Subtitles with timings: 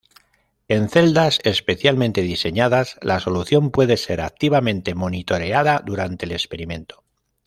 [0.67, 7.03] En celdas especialmente diseñadas la solución puede ser activamente monitoreada durante el experimento.